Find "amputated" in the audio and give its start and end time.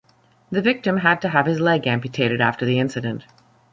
1.85-2.41